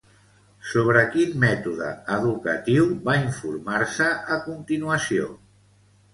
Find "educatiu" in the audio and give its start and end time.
2.15-2.89